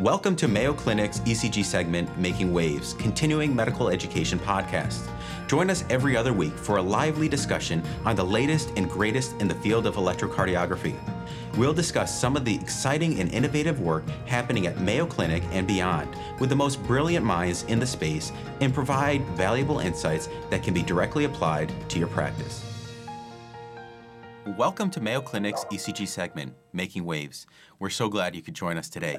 [0.00, 5.08] Welcome to Mayo Clinic's ECG segment, Making Waves, continuing medical education podcast.
[5.46, 9.46] Join us every other week for a lively discussion on the latest and greatest in
[9.46, 10.96] the field of electrocardiography.
[11.56, 16.08] We'll discuss some of the exciting and innovative work happening at Mayo Clinic and beyond
[16.40, 20.82] with the most brilliant minds in the space and provide valuable insights that can be
[20.82, 22.64] directly applied to your practice.
[24.44, 27.46] Welcome to Mayo Clinic's ECG segment, Making Waves.
[27.78, 29.18] We're so glad you could join us today.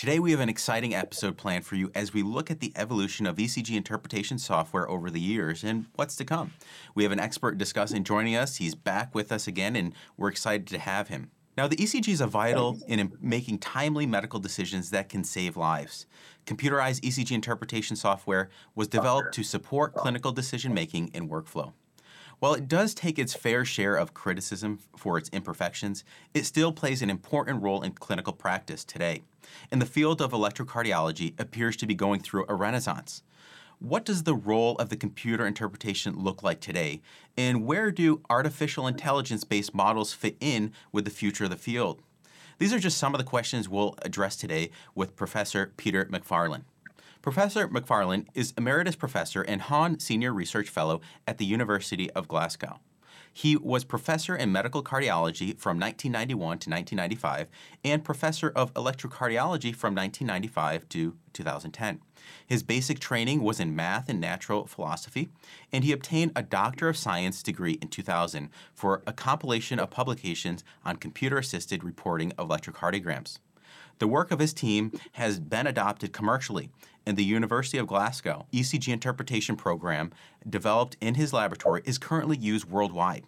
[0.00, 3.26] Today, we have an exciting episode planned for you as we look at the evolution
[3.26, 6.54] of ECG interpretation software over the years and what's to come.
[6.94, 8.56] We have an expert discussing joining us.
[8.56, 11.32] He's back with us again, and we're excited to have him.
[11.54, 16.06] Now, the ECGs are vital in making timely medical decisions that can save lives.
[16.46, 21.74] Computerized ECG interpretation software was developed to support clinical decision making and workflow.
[22.40, 27.02] While it does take its fair share of criticism for its imperfections, it still plays
[27.02, 29.22] an important role in clinical practice today.
[29.70, 33.22] And the field of electrocardiology appears to be going through a renaissance.
[33.78, 37.02] What does the role of the computer interpretation look like today?
[37.36, 42.00] And where do artificial intelligence based models fit in with the future of the field?
[42.58, 46.64] These are just some of the questions we'll address today with Professor Peter Macfarlane.
[47.22, 52.80] Professor Macfarlane is Emeritus Professor and Hahn Senior Research Fellow at the University of Glasgow.
[53.30, 57.50] He was professor in medical cardiology from 1991 to 1995
[57.84, 62.00] and professor of electrocardiology from 1995 to 2010.
[62.46, 65.28] His basic training was in math and natural philosophy,
[65.70, 70.64] and he obtained a Doctor of Science degree in 2000 for a compilation of publications
[70.86, 73.38] on computer assisted reporting of electrocardiograms.
[74.00, 76.70] The work of his team has been adopted commercially,
[77.04, 80.10] and the University of Glasgow ECG interpretation program
[80.48, 83.24] developed in his laboratory is currently used worldwide.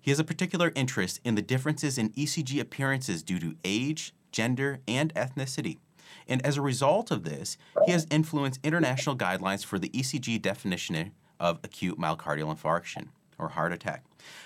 [0.00, 4.78] He has a particular interest in the differences in ECG appearances due to age, gender,
[4.86, 5.78] and ethnicity.
[6.28, 11.10] And as a result of this, he has influenced international guidelines for the ECG definition
[11.40, 14.04] of acute myocardial infarction or heart attack.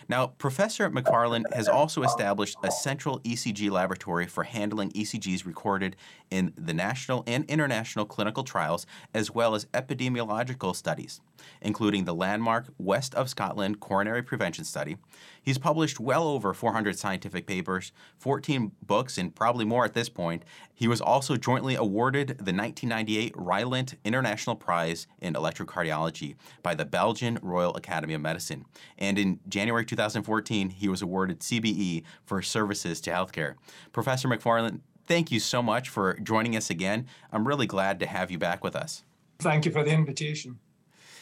[0.09, 5.97] Now, Professor Macfarlane has also established a central ECG laboratory for handling ECGs recorded
[6.31, 11.21] in the national and international clinical trials, as well as epidemiological studies,
[11.61, 14.97] including the landmark West of Scotland Coronary Prevention Study.
[15.43, 20.45] He's published well over 400 scientific papers, 14 books, and probably more at this point.
[20.75, 27.39] He was also jointly awarded the 1998 Rijlant International Prize in Electrocardiology by the Belgian
[27.43, 28.65] Royal Academy of Medicine.
[28.99, 33.57] And in January January 2014, he was awarded CBE for services to healthcare.
[33.93, 37.07] Professor Macfarlane, thank you so much for joining us again.
[37.31, 39.05] I'm really glad to have you back with us.
[39.41, 40.59] Thank you for the invitation.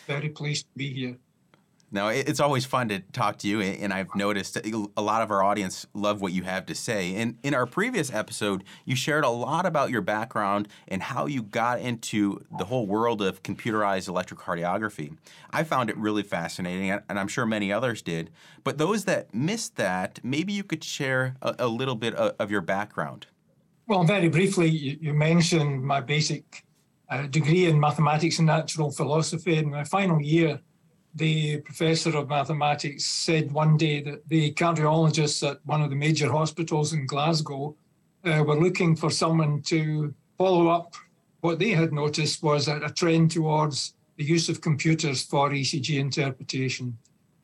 [0.07, 1.17] Very pleased to be here.
[1.93, 5.45] Now, it's always fun to talk to you, and I've noticed a lot of our
[5.45, 7.15] audience love what you have to say.
[7.15, 11.43] And in our previous episode, you shared a lot about your background and how you
[11.43, 15.17] got into the whole world of computerized electrocardiography.
[15.51, 18.31] I found it really fascinating, and I'm sure many others did.
[18.65, 22.51] But those that missed that, maybe you could share a, a little bit of, of,
[22.51, 23.29] your background.
[23.87, 26.65] Well, very briefly, you, mentioned my basic
[27.09, 29.59] uh, degree in mathematics and natural philosophy.
[29.59, 30.61] In my final year,
[31.17, 36.31] the professor of mathematics said one day that the cardiologists at one of the major
[36.31, 37.75] hospitals in Glasgow
[38.25, 40.95] uh, were looking for someone to follow up
[41.41, 45.99] what they had noticed was a, a trend towards the use of computers for ECG
[45.99, 46.99] interpretation.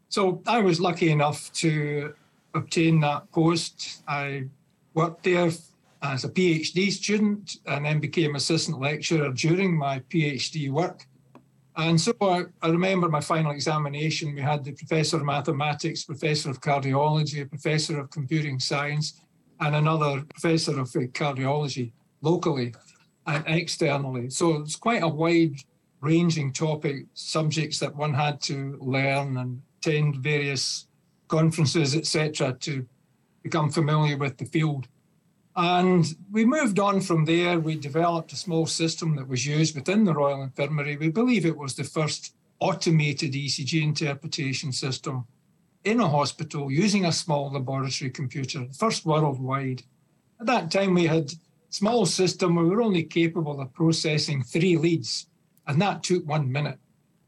[0.08, 2.12] So I was lucky enough to
[2.54, 4.02] obtain that post.
[4.08, 4.44] I
[4.92, 5.50] worked there
[6.02, 11.06] as a PhD student and then became assistant lecturer during my PhD work.
[11.76, 14.34] And so I, I, remember my final examination.
[14.34, 19.20] We had the professor of mathematics, professor of cardiology, professor of computing science,
[19.60, 22.74] and another professor of uh, cardiology locally
[23.26, 24.28] and externally.
[24.28, 25.56] So it's quite a wide
[26.00, 30.88] ranging topic, subjects that one had to learn and attend various
[31.28, 32.86] conferences, etc., to
[33.42, 34.88] become familiar with the field.
[35.54, 37.60] And we moved on from there.
[37.60, 40.96] We developed a small system that was used within the Royal Infirmary.
[40.96, 45.26] We believe it was the first automated ECG interpretation system
[45.84, 49.82] in a hospital using a small laboratory computer, first worldwide.
[50.40, 51.36] At that time, we had a
[51.70, 52.54] small system.
[52.54, 55.26] We were only capable of processing three leads,
[55.66, 56.78] and that took one minute.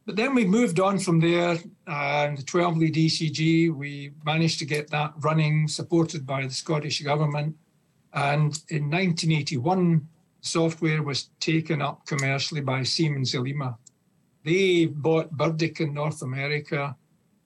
[0.07, 4.67] But then we moved on from there, and the 12 lead ECG, we managed to
[4.67, 7.57] get that running, supported by the Scottish Government.
[8.15, 10.07] And in 1981,
[10.41, 13.77] software was taken up commercially by Siemens Elema.
[14.45, 16.95] They bought Burdick in North America,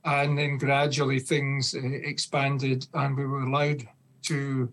[0.05, 3.89] and then gradually things uh, expanded, and we were allowed
[4.23, 4.71] to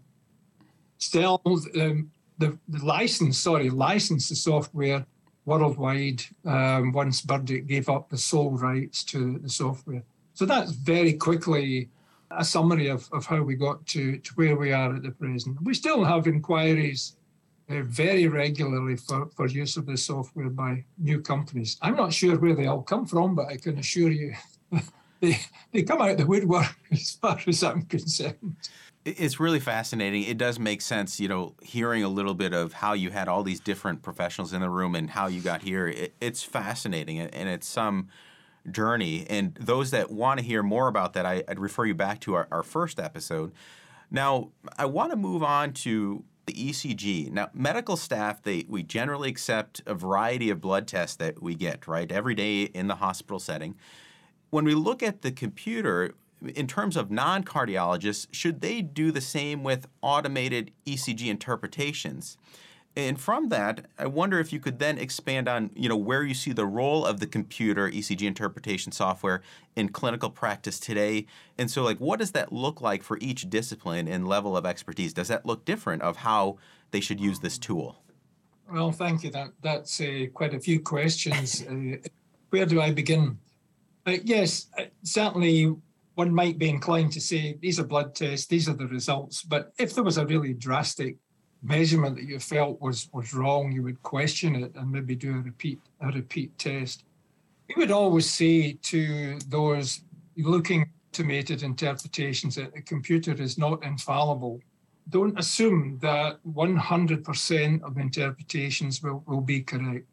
[0.98, 5.06] sell um, the, the license, sorry, license the software
[5.46, 10.04] worldwide um, once Burdick gave up the sole rights to the software.
[10.34, 11.90] So that's very quickly
[12.32, 15.62] a summary of, of how we got to, to where we are at the present.
[15.62, 17.18] We still have inquiries
[17.70, 21.78] uh, very regularly for, for use of the software by new companies.
[21.82, 24.34] I'm not sure where they all come from, but I can assure you
[25.20, 25.40] they,
[25.72, 28.56] they come out the woodwork as far as I'm concerned.
[29.04, 30.24] It's really fascinating.
[30.24, 33.44] It does make sense, you know, hearing a little bit of how you had all
[33.44, 35.88] these different professionals in the room and how you got here.
[35.88, 38.08] It, it's fascinating, and it's some
[38.72, 39.26] journey.
[39.30, 42.34] And those that want to hear more about that, I, would refer you back to
[42.34, 43.52] our, our first episode.
[44.12, 47.32] Now, I want to move on to the ECG.
[47.32, 51.88] Now, medical staff, they we generally accept a variety of blood tests that we get,
[51.88, 53.76] right, every day in the hospital setting.
[54.52, 56.14] When we look at the computer,
[56.54, 62.38] in terms of non cardiologists, should they do the same with automated ECG interpretations?
[62.98, 66.34] And from that, I wonder if you could then expand on, you know, where you
[66.34, 69.42] see the role of the computer ECG interpretation software
[69.76, 71.26] in clinical practice today.
[71.58, 75.14] And so, like, what does that look like for each discipline and level of expertise?
[75.14, 76.58] Does that look different of how
[76.92, 78.02] they should use this tool?
[78.72, 79.30] Well, thank you.
[79.30, 81.66] That that's uh, quite a few questions.
[81.70, 81.98] uh,
[82.50, 83.38] where do I begin?
[84.06, 85.76] Uh, yes, uh, certainly
[86.14, 89.44] one might be inclined to say these are blood tests, these are the results.
[89.44, 91.18] But if there was a really drastic
[91.66, 95.42] measurement that you felt was was wrong, you would question it and maybe do a
[95.42, 97.04] repeat a repeat test.
[97.68, 100.02] We would always say to those
[100.38, 104.62] looking automated interpretations that the computer is not infallible.
[105.10, 110.06] Don't assume that 100% of interpretations will, will be correct.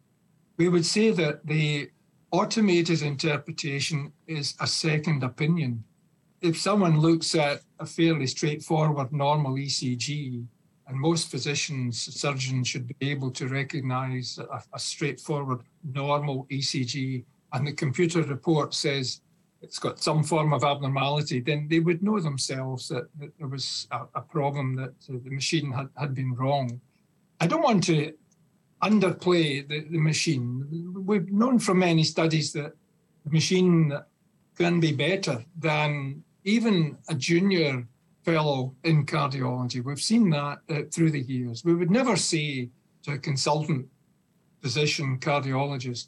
[0.58, 1.90] We would say that the
[2.30, 5.84] automated interpretation is a second opinion
[6.42, 10.44] if someone looks at a fairly straightforward normal ECG,
[10.86, 17.66] and most physicians, surgeons should be able to recognize a, a, straightforward normal ECG, and
[17.66, 19.20] the computer report says
[19.60, 23.86] it's got some form of abnormality, then they would know themselves that, that there was
[23.92, 26.80] a, a problem, that the machine had, had been wrong.
[27.40, 28.12] I don't want to
[28.82, 30.94] underplay the, the machine.
[31.06, 32.72] We've known from many studies that
[33.24, 33.96] the machine
[34.58, 37.86] can be better than even a junior
[38.24, 39.82] fellow in cardiology.
[39.84, 41.64] We've seen that uh, through the years.
[41.64, 42.70] We would never say
[43.04, 43.86] to a consultant
[44.60, 46.06] physician cardiologist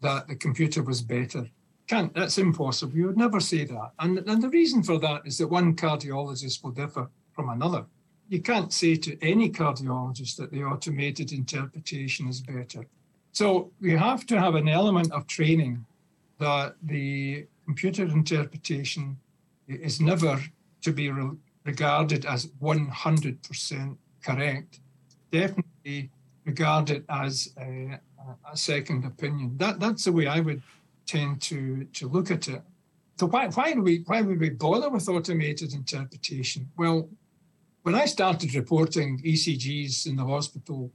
[0.00, 1.48] that the computer was better.
[1.88, 2.96] Can't, that's impossible.
[2.96, 3.90] You would never say that.
[3.98, 7.84] And, and the reason for that is that one cardiologist will differ from another.
[8.28, 12.86] You can't say to any cardiologist that the automated interpretation is better.
[13.32, 15.84] So we have to have an element of training
[16.38, 19.16] that the computer interpretation
[19.68, 20.40] is never
[20.82, 21.36] to be re-
[21.66, 24.80] regarded as 100% correct.
[25.30, 26.10] Definitely
[26.44, 27.98] regard it as a,
[28.50, 29.56] a, second opinion.
[29.58, 30.62] That, that's the way I would
[31.06, 32.62] tend to, to look at it.
[33.18, 36.70] So why, why, do we, why would we bother with automated interpretation?
[36.76, 37.08] Well,
[37.82, 40.92] when I started reporting ECGs in the hospital,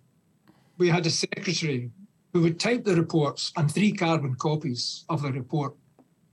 [0.77, 1.91] we had a secretary
[2.33, 5.75] who would type the reports and three carbon copies of the report.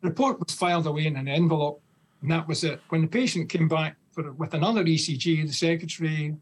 [0.01, 1.83] The report was filed away in an envelope
[2.23, 2.81] and that was it.
[2.89, 6.35] When the patient came back for, with another ECG, the secretary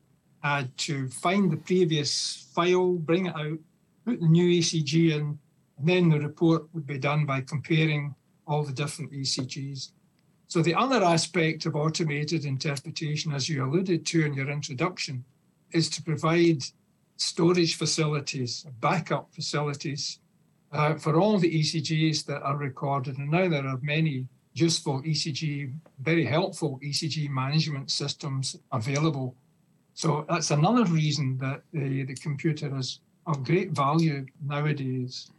[0.43, 3.59] had to find the previous file, bring it out,
[4.07, 5.39] put the new ECG in,
[5.79, 8.15] and then the report would be done by comparing
[8.47, 9.91] all the different ECGs.
[10.49, 15.25] So the other aspect of automated interpretation, as you alluded to in your introduction,
[15.73, 16.63] is to provide
[17.17, 20.21] storage facilities, backup facilities
[20.73, 23.19] uh, for all the ECGs that are recorded.
[23.19, 29.35] And now there are many useful ECG, very helpful ECG management systems available.
[29.95, 35.31] So that's another reason that the, the computer is of great value nowadays.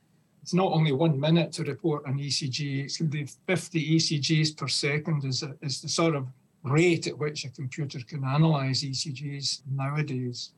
[0.41, 4.55] It's not only one minute to report an ECG, it's going to be 50 ECGs
[4.55, 6.27] per second is, a, is the sort of
[6.63, 10.51] rate at which a computer can analyze ECGs nowadays.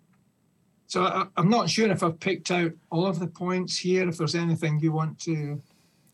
[0.87, 4.17] So I, I'm not sure if I've picked out all of the points here, if
[4.17, 5.61] there's anything you want to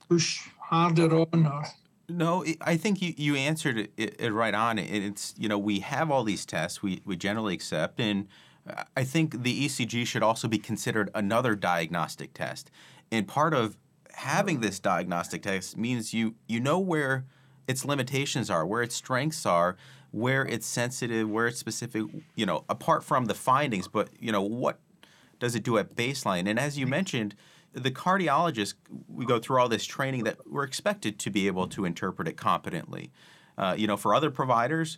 [0.08, 1.64] push harder on or
[2.08, 4.78] no, I think you, you answered it, it, right on.
[4.78, 8.28] It's you know we have all these tests we, we generally accept, and
[8.70, 12.70] uh, I think the ECG should also be considered another diagnostic test.
[13.12, 13.78] And part of
[14.14, 17.26] having this diagnostic test means you you know where
[17.68, 19.76] its limitations are, where its strengths are,
[20.12, 22.04] where it's sensitive, where it's specific.
[22.36, 24.80] You know, apart from the findings, but you know what
[25.40, 26.48] does it do at baseline?
[26.48, 27.36] And as you mentioned
[27.76, 28.74] the cardiologists,
[29.10, 32.38] we go through all this training that we're expected to be able to interpret it
[32.38, 33.12] competently.
[33.58, 34.98] Uh, you know, for other providers,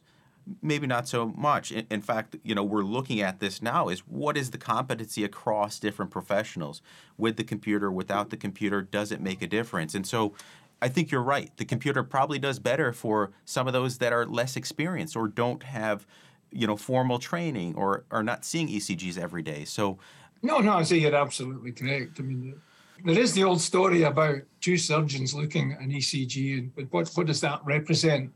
[0.62, 1.72] maybe not so much.
[1.72, 5.24] In, in, fact, you know, we're looking at this now is what is the competency
[5.24, 6.81] across different professionals
[7.17, 9.96] with the computer, without the computer, does it make a difference?
[9.96, 10.34] And so
[10.81, 11.51] I think you're right.
[11.57, 15.63] The computer probably does better for some of those that are less experienced or don't
[15.63, 16.05] have,
[16.51, 19.65] you know, formal training or are not seeing ECGs every day.
[19.65, 19.98] So
[20.41, 22.20] No, no, I say you're absolutely correct.
[22.20, 22.60] I mean
[23.06, 27.27] there is the old story about two surgeons looking at an ECG and what what
[27.27, 28.32] does that represent?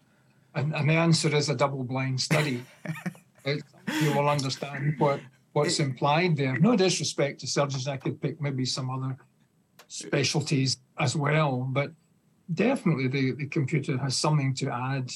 [0.53, 2.63] And, and the answer is a double blind study.
[3.45, 5.21] you will understand what,
[5.53, 6.57] what's implied there.
[6.59, 9.17] No disrespect to surgeons, I could pick maybe some other
[9.87, 11.91] specialties as well, but
[12.53, 15.09] definitely the, the computer has something to add.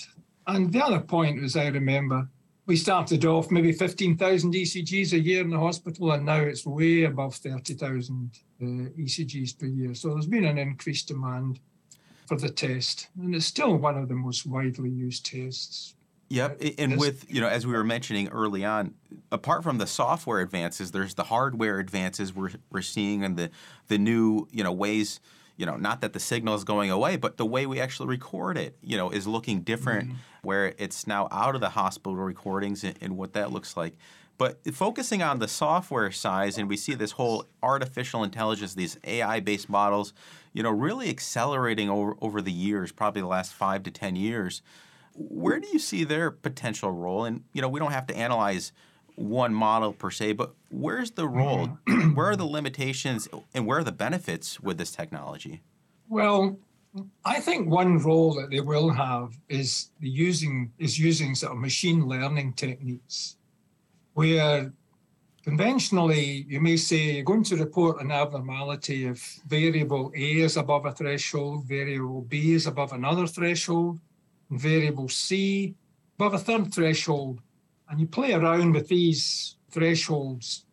[0.47, 2.27] And the other point, as I remember,
[2.65, 7.03] we started off maybe 15,000 ECGs a year in the hospital, and now it's way
[7.03, 8.31] above 30,000
[8.61, 9.93] uh, ECGs per year.
[9.93, 11.59] So there's been an increased demand
[12.27, 15.95] for the test, and it's still one of the most widely used tests.
[16.29, 18.95] Yep, and with you know, as we were mentioning early on,
[19.31, 23.51] apart from the software advances, there's the hardware advances we're we're seeing, and the
[23.89, 25.19] the new you know ways.
[25.57, 28.57] You know, not that the signal is going away, but the way we actually record
[28.57, 30.09] it, you know, is looking different.
[30.09, 30.17] Mm-hmm.
[30.41, 33.95] Where it's now out of the hospital recordings and, and what that looks like.
[34.37, 39.69] But focusing on the software size, and we see this whole artificial intelligence, these AI-based
[39.69, 40.13] models,
[40.53, 44.61] you know, really accelerating over, over the years, probably the last five to 10 years.
[45.13, 47.23] Where do you see their potential role?
[47.23, 48.73] And, you know, we don't have to analyze
[49.15, 51.77] one model per se, but where's the role?
[51.87, 52.13] Mm-hmm.
[52.15, 55.61] where are the limitations and where are the benefits with this technology?
[56.09, 56.57] Well,
[57.25, 61.57] I think one role that they will have is the using is using sort of
[61.57, 63.37] machine learning techniques
[64.13, 64.71] where
[65.43, 70.85] conventionally you may say you're going to report an abnormality if variable A is above
[70.85, 73.99] a threshold, variable B is above another threshold,
[74.49, 75.75] and variable C
[76.17, 77.41] above a third threshold.
[77.89, 80.65] And you play around with these thresholds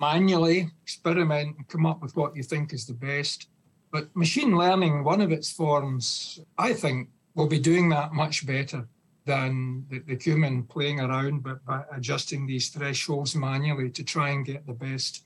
[0.00, 3.48] manually, experiment, and come up with what you think is the best.
[3.90, 8.86] But machine learning, one of its forms, I think, will be doing that much better
[9.24, 14.46] than the, the human playing around but by adjusting these thresholds manually to try and
[14.46, 15.24] get the best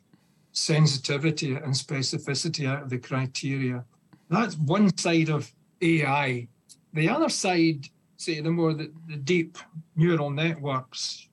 [0.53, 3.85] sensitivity and specificity out of the criteria.
[4.31, 6.49] That's one side of AI.
[6.93, 7.89] The other side,
[8.21, 9.57] say the more the, the deep
[9.97, 11.29] neural networks,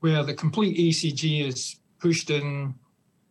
[0.00, 2.74] where the complete ECG is pushed in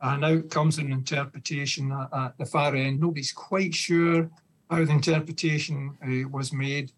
[0.01, 2.99] and out comes an interpretation at, at the far end.
[2.99, 4.29] Nobody's quite sure
[4.69, 6.91] how the interpretation uh, was made.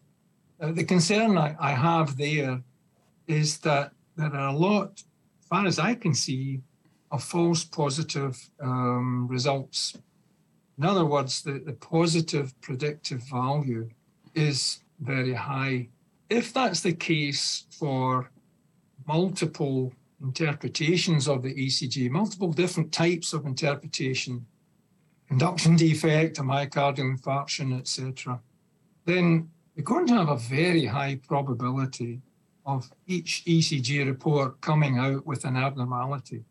[0.62, 2.62] Uh, the concern I, I have there
[3.28, 5.04] is that there are a lot,
[5.42, 6.62] as far as I can see,
[7.12, 9.98] of false positive um, results.
[10.78, 13.90] In other words, the, the positive predictive value
[14.34, 15.90] is very high.
[16.30, 18.32] If that's the case for
[19.08, 19.92] multiple
[20.22, 24.46] interpretations of the ECG, multiple different types of interpretation,
[25.28, 28.40] conduction defect, a myocardial infarction, etc.,
[29.06, 32.22] then you're going to have a very high probability
[32.66, 36.44] of each ECG report coming out with an abnormality.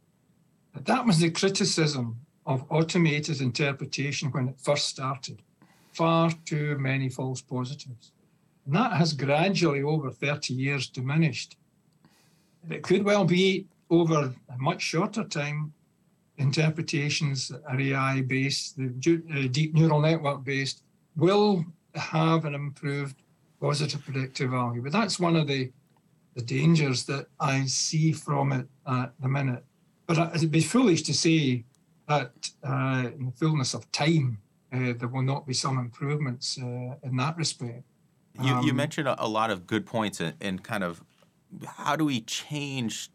[0.75, 5.43] That was the criticism of automated interpretation when it first started.
[5.93, 8.13] Far too many false positives.
[8.67, 11.57] And that has gradually, over 30 years, diminished.
[12.71, 15.73] It could well be over a much shorter time,
[16.37, 20.83] interpretations are AI based, the uh, deep neural network based,
[21.17, 21.65] will
[21.95, 23.23] have an improved
[23.61, 24.83] positive predictive value.
[24.83, 25.71] But that's one of the,
[26.35, 29.65] the dangers that I see from it at the minute.
[30.07, 31.65] But it'd be foolish to say
[32.09, 32.33] that
[32.65, 34.39] uh, in the fullness of time,
[34.73, 37.85] uh, there will not be some improvements uh, in that respect.
[38.43, 41.03] You, um, you mentioned a, a, lot of good points and kind of
[41.67, 43.11] how do we change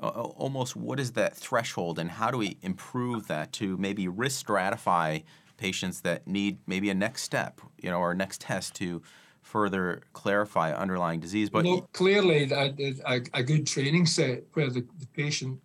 [0.00, 4.46] uh, almost what is that threshold and how do we improve that to maybe risk
[4.46, 5.22] stratify
[5.56, 9.02] patients that need maybe a next step, you know, or a next test to
[9.42, 11.48] further clarify underlying disease.
[11.48, 12.74] But no, clearly, a,
[13.06, 15.60] a, a, good training set where the, the patient,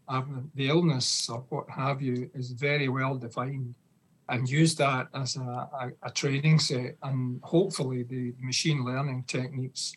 [0.55, 3.73] the illness or what have you, is very well defined,
[4.29, 9.93] and use that as a, a training set, and hopefully the machine learning techniques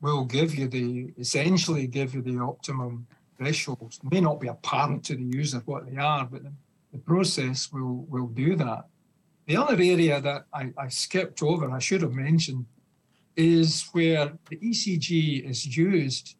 [0.00, 3.06] will give you the essentially give you the optimum
[3.36, 3.98] thresholds.
[4.02, 6.52] It may not be apparent to the user what they are, but the,
[6.92, 8.86] the process will will do that.
[9.46, 12.66] The other area that I, I skipped over, I should have mentioned,
[13.36, 16.36] is where the ECG is used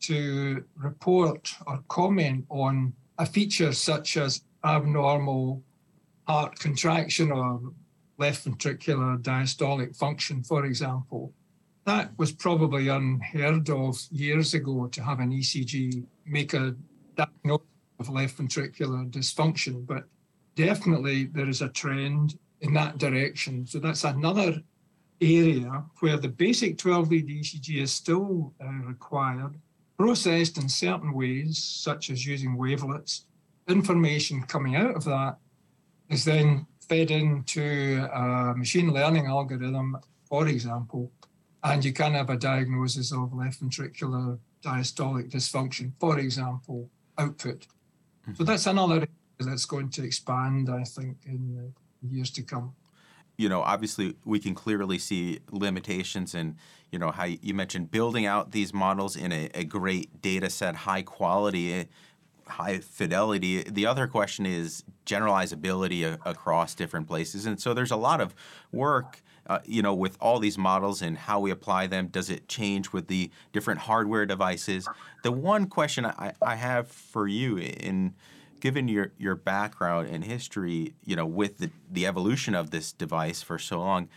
[0.00, 5.62] to report or comment on a feature such as abnormal
[6.30, 7.60] heart contraction or
[8.18, 11.32] left ventricular diastolic function, for example.
[11.86, 16.76] that was probably unheard of years ago to have an ECG make a
[17.16, 17.66] diagnosis
[17.98, 20.04] of left ventricular dysfunction, but
[20.54, 23.66] definitely there is a trend in that direction.
[23.66, 24.52] So that's another
[25.20, 29.54] area where the basic 12 lead ECG is still uh, required,
[29.98, 33.26] processed in certain ways, such as using wavelets.
[33.68, 35.34] Information coming out of that
[36.10, 41.10] is then fed into a machine learning algorithm, for example,
[41.62, 47.66] and you can have a diagnosis of left ventricular diastolic dysfunction, for example, output.
[48.22, 48.34] Mm-hmm.
[48.34, 52.74] So that's another area that's going to expand, I think, in the years to come.
[53.38, 56.56] You know, obviously, we can clearly see limitations in,
[56.90, 60.74] you know, how you mentioned building out these models in a, a great data set,
[60.76, 61.88] high quality,
[62.50, 63.62] high fidelity.
[63.62, 67.46] The other question is generalizability a, across different places.
[67.46, 68.34] And so there's a lot of
[68.72, 72.06] work uh, you know, with all these models and how we apply them?
[72.06, 74.86] Does it change with the different hardware devices?
[75.24, 78.14] The one question I, I have for you, in
[78.60, 83.42] given your your background and history, you know, with the the evolution of this device
[83.42, 84.08] for so long,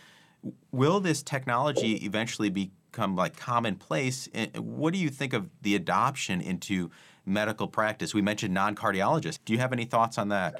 [0.70, 4.28] will this technology eventually become like commonplace?
[4.32, 6.92] And what do you think of the adoption into
[7.26, 8.14] medical practice?
[8.14, 9.38] We mentioned non-cardiologists.
[9.44, 10.54] Do you have any thoughts on that?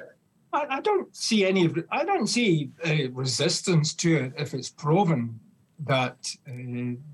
[0.53, 1.69] I, I don't see any.
[1.91, 5.39] I don't see uh, resistance to it if it's proven
[5.85, 6.17] that
[6.47, 6.51] uh,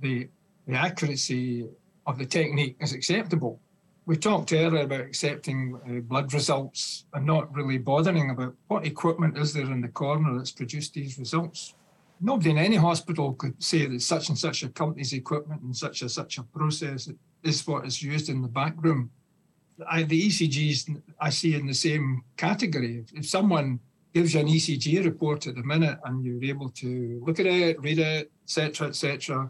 [0.01, 0.27] the
[0.67, 1.67] the accuracy
[2.05, 3.59] of the technique is acceptable.
[4.05, 9.37] We talked earlier about accepting uh, blood results and not really bothering about what equipment
[9.37, 11.75] is there in the corner that's produced these results.
[12.19, 16.01] Nobody in any hospital could say that such and such a company's equipment and such
[16.01, 17.09] and such a process
[17.43, 19.11] is what is used in the back room.
[19.89, 23.05] I, the ECGs I see in the same category.
[23.13, 23.79] If someone
[24.13, 27.81] gives you an ECG report at the minute and you're able to look at it,
[27.81, 29.49] read it, etc., etc.,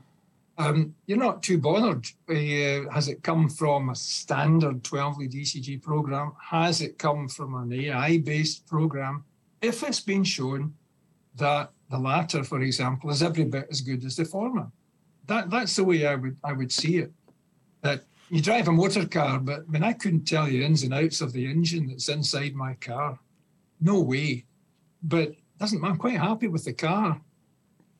[0.57, 2.05] um, you're not too bothered.
[2.29, 6.33] Uh, has it come from a standard 12 lead ECG program?
[6.39, 9.23] Has it come from an AI based program?
[9.61, 10.73] If it's been shown
[11.35, 14.67] that the latter, for example, is every bit as good as the former,
[15.27, 17.11] that, that's the way I would I would see it.
[17.81, 20.93] That you drive a motor car, but I mean, I couldn't tell you ins and
[20.93, 23.19] outs of the engine that's inside my car.
[23.81, 24.45] No way.
[25.03, 27.19] But doesn't I'm quite happy with the car.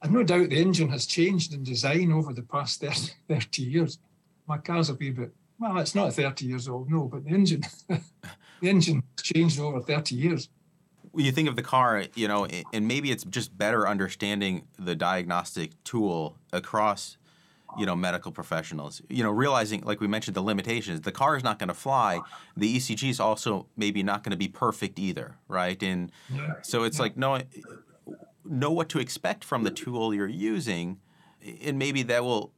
[0.02, 4.00] I've no doubt the engine has changed in design over the past 30, 30 years.
[4.48, 7.64] My car's a wee bit, well, it's not 30 years old, no, but the engine,
[7.90, 8.00] the
[8.70, 10.48] engine changed over 30 years.
[11.12, 14.96] When you think of the car, you know, and maybe it's just better understanding the
[14.96, 17.18] diagnostic tool across
[17.78, 21.44] you know medical professionals you know realizing like we mentioned the limitations the car is
[21.44, 22.20] not going to fly
[22.58, 26.54] the ecg is also maybe not going to be perfect either right and yeah.
[26.62, 27.04] so it's yeah.
[27.04, 27.42] like know
[28.46, 31.00] know what to expect from the tool you're using
[31.64, 32.52] and maybe that will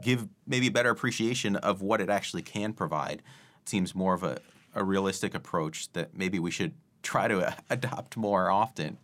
[0.00, 3.22] give maybe better appreciation of what it actually can provide
[3.60, 4.38] it seems more of a,
[4.74, 8.98] a realistic approach that maybe we should try to adopt more often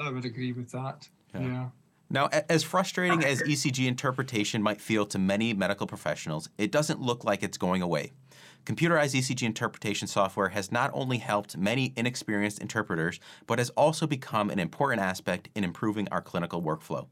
[0.00, 1.40] i would agree with that yeah.
[1.40, 1.68] yeah.
[2.08, 7.24] Now, as frustrating as ECG interpretation might feel to many medical professionals, it doesn't look
[7.24, 8.12] like it's going away.
[8.64, 14.50] Computerized ECG interpretation software has not only helped many inexperienced interpreters, but has also become
[14.50, 17.06] an important aspect in improving our clinical workflow.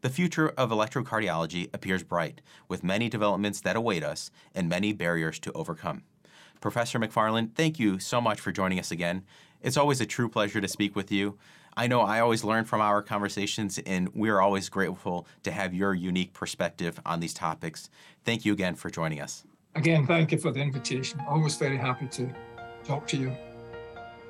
[0.00, 5.38] The future of electrocardiology appears bright, with many developments that await us and many barriers
[5.40, 6.02] to overcome.
[6.60, 9.24] Professor McFarland, thank you so much for joining us again.
[9.60, 11.38] It's always a true pleasure to speak with you.
[11.76, 15.94] I know I always learn from our conversations, and we're always grateful to have your
[15.94, 17.88] unique perspective on these topics.
[18.24, 19.44] Thank you again for joining us.
[19.74, 21.18] Again, thank you for the invitation.
[21.28, 22.30] Always very happy to
[22.84, 23.34] talk to you.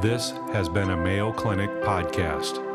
[0.04, 2.69] This has been a Mayo Clinic podcast.